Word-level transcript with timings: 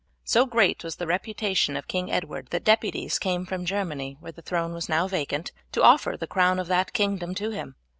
So 0.23 0.47
great 0.47 0.83
was 0.83 0.95
the 0.95 1.05
reputation 1.05 1.77
of 1.77 1.87
King 1.87 2.11
Edward 2.11 2.47
that 2.49 2.63
deputies 2.63 3.19
came 3.19 3.45
from 3.45 3.65
Germany, 3.65 4.17
where 4.19 4.31
the 4.31 4.41
throne 4.41 4.73
was 4.73 4.89
now 4.89 5.07
vacant, 5.07 5.51
to 5.73 5.83
offer 5.83 6.17
the 6.17 6.25
crown 6.25 6.57
of 6.57 6.65
that 6.69 6.91
kingdom 6.93 7.35
to 7.35 7.51
him. 7.51 7.75